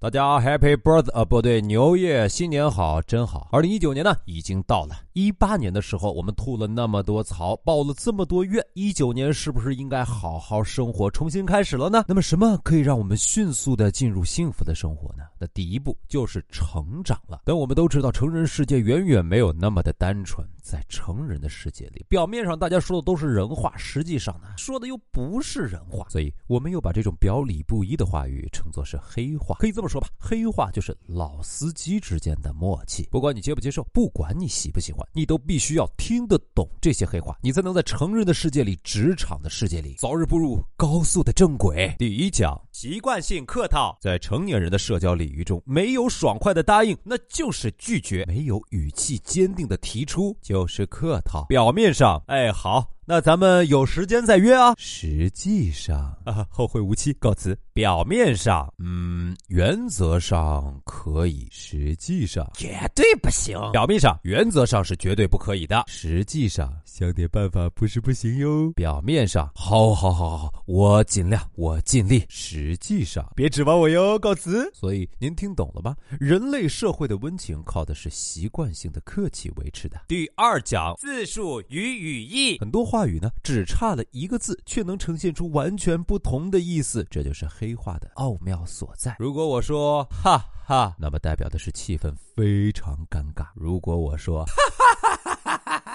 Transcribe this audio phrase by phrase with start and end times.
[0.00, 3.50] 大家 Happy Birthday 啊，不对，牛业新年好，真好。
[3.52, 12.02] 二零一九年呢已经到了，一八年的时候我们吐了那么多槽，抱了这么多怨，一九年是不是应该好好生活，重新开始了呢？
[12.08, 15.24] 那么什么可以让我们迅速的进入幸福的生活呢？
[15.38, 17.42] 那第一步就是成长了。
[17.44, 29.89] 但我们都知道，成人世界远远没有那么的单纯，在成人的世界里，表面上大家说的都是人话，实际上呢说的又不是人话，所以我们又把这种表里不一的话语称作是黑话，可以这么。
[29.90, 33.08] 说吧，黑话就是老司机之间的默契。
[33.10, 41.92] 不管你接不接受，不管你喜不喜欢，你都必须要听得懂这些黑话，你才能在成人的世界里、职场的世界里早日步入高速的正轨。
[41.98, 51.44] 第一讲，习惯性客套，在成年人的社交礼仪中，没有爽快的答应，那就是拒绝；没有语气坚定的提出，就是客套。
[51.48, 52.88] 表面上，哎，好。
[53.10, 54.72] 那咱们有时间再约啊！
[54.78, 57.58] 实际上啊，后会无期，告辞。
[57.74, 63.58] 表面上，嗯，原则上可以，实际上绝对不行。
[63.72, 68.70] 表面上，原则上是绝对不可以的，实际上想点办法不是不行哟。
[68.76, 72.24] 表面上，好，好，好，好，我尽量，我尽力。
[72.28, 74.70] 实际上，别指望我哟，告辞。
[74.72, 75.96] 所以您听懂了吗？
[76.20, 80.00] 人类社会的温情靠的是习惯性的客气维持的。
[80.06, 82.99] 第二讲，字数与语义，很多话。
[83.00, 89.16] 话语呢，只差了一个字，却能呈现出完全不同的意思，这就是黑话的奥妙所在。
[89.18, 94.84] 如果我说哈哈，那么代表的是气氛非常尴尬；如果我说哈哈。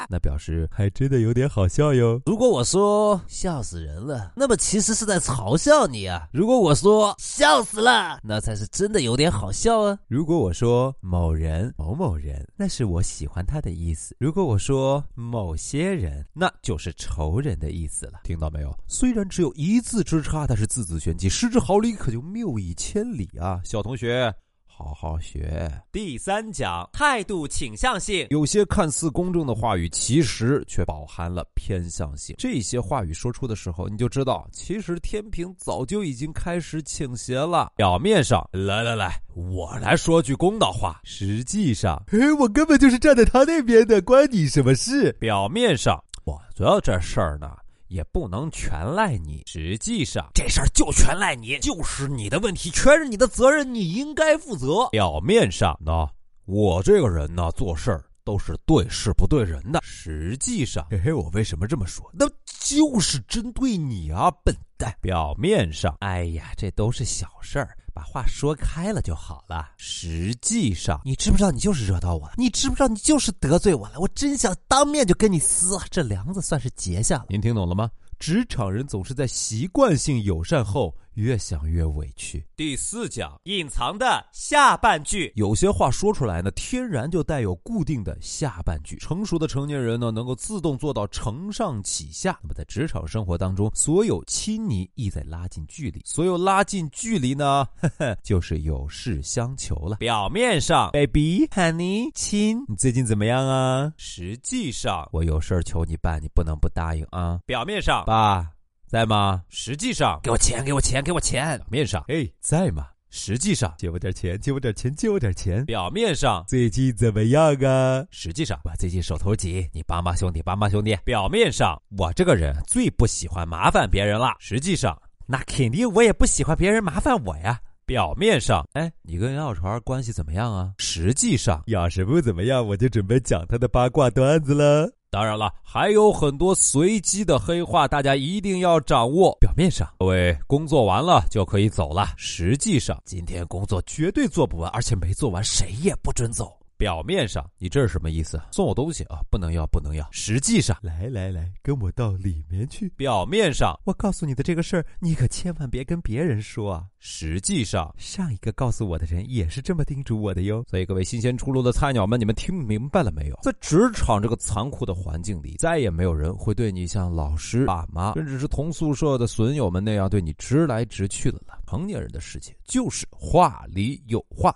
[0.09, 2.21] 那表示还真的有点好笑哟。
[2.25, 6.27] 如果我说笑死人了，那么其实是在嘲笑你啊。
[6.31, 9.97] 如果我说笑死了，那才是真的有点好笑啊。
[10.07, 14.15] 如果我说某人某某人，那是我喜欢他的意思。
[14.19, 18.19] 如果我说某些人，那就是仇人的意思了。
[18.23, 18.77] 听到没有？
[18.87, 24.33] 虽然只有一字之差，但是字字玄机，失之毫厘，可就谬以千里啊，小同学。
[24.77, 25.71] 好好学。
[25.89, 32.35] 第三讲态度倾向性，有些看似公正的话语，其实却饱含了偏向性。
[32.37, 37.71] 这些话语说出的时候，你就知道，其实天平早就已经开始倾斜了。
[37.77, 40.99] 表面上，来来来，我来说句公道话。
[41.05, 45.13] 实际上，哎，我根本就是站在他那边的，关你什么事？
[45.13, 47.49] 表面上，我觉得这事儿呢。
[47.87, 54.89] 也不能全赖你，实际上这事儿就全赖你，就是你的问题，全是你的责任，你应该负责。
[54.89, 56.07] 表面上呢，
[56.45, 59.79] 我这个人呢，做事儿都是对事不对人的。
[59.83, 62.09] 实际上，嘿嘿，我为什么这么说？
[62.13, 62.27] 那
[62.59, 64.95] 就是针对你啊，笨蛋！
[65.01, 67.77] 表面上，哎呀，这都是小事儿。
[67.95, 69.71] 把话说开了就好了。
[69.77, 72.33] 实际上，你知不知道你就是惹到我了？
[72.37, 73.99] 你知不知道你就是得罪我了？
[73.99, 77.27] 我真想当面就跟你撕，这梁子算是结下了。
[77.29, 77.89] 您听懂了吗？
[78.19, 80.93] 职场人总是在习惯性友善后。
[81.15, 82.45] 越想越委屈。
[82.55, 88.95] 第四讲隐藏的下半句，有些话说出来呢，天然就带有固定的下半句。
[88.97, 92.37] 成熟的成年人呢，能够自动做到承上启下。
[92.41, 99.97] 那么在职场生活当中，所有亲昵意在拉近距离，所有拉近距离呢，呵呵，就是有事相求了。
[99.97, 103.93] 表面上，baby，honey，亲，你最近怎么样啊？
[103.97, 107.39] 实际上，我有事求你办，你不能不答应啊。
[107.45, 108.54] 表面上，爸。
[108.95, 109.43] 在吗？
[109.49, 111.57] 实际上，给我钱，给我钱，给我钱。
[111.57, 112.87] 表面上，哎，在吗？
[113.09, 115.65] 实际上，借我点钱，借我点钱，借我点钱。
[115.65, 118.05] 表面上，最近怎么样啊？
[118.09, 120.97] 实际上，我最近手头紧，你帮帮兄弟，帮帮兄弟。
[121.03, 124.33] 表面上，我这个人最不喜欢麻烦别人了。
[124.39, 127.59] 实际上，那肯定我也不喜欢别人麻烦我呀。
[127.85, 130.71] 表面上，哎，你跟杨小船关系怎么样啊？
[130.77, 134.89] 实际上，要是不怎么样，我就准备讲他的八卦段子了。
[135.15, 139.33] 当然了，还有很多随机的黑话，大家一定要掌握。
[139.39, 142.09] 表面上，各位工作完了就可以走了。
[142.17, 146.51] 实际上，今天工作绝对做不完，而且没做完，谁也不准走。
[146.77, 148.41] 表面上，你这是什么意思？
[148.51, 149.19] 送我东西啊？
[149.29, 150.07] 不能要，不能要。
[150.11, 152.89] 实际上，来来来，跟我到里面去。
[152.97, 156.85] 表面上，我告诉你的这个事儿，你可千万别跟别人说啊。
[156.99, 160.63] 实际上，上一个告诉我的人也是这么叮嘱我的哟。
[160.67, 163.39] 所以，各位新鲜出炉的菜鸟们，你们听明白了没有？
[163.41, 171.59] 在职场这个残酷的环境里，再也没有人会对你像老师、爸妈，甚至是同宿舍的损友们那样对你直来直去的了。
[171.67, 174.55] 成年人的世界就是话里有话。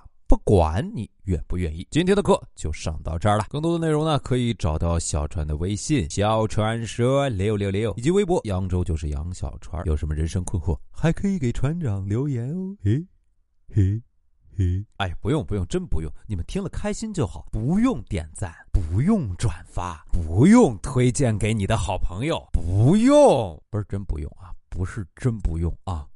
[0.49, 3.45] 管你愿不愿意，今天的课就上到这儿了。
[3.49, 9.85] 更多的内容呢，可以找到小川的微信“小川说六六六”以及微博“扬州就是杨小川”。
[9.85, 12.75] 有什么人生困惑，还可以给船长留言哦。
[12.83, 13.05] 嘿，
[13.71, 14.01] 嘿，
[14.57, 26.07] 嘿，哎，不用不用，真不用，你们听了开心就好，不用点赞，不用转发，不用推荐给你的好朋友，不用，不是真不用啊，不是真不用啊。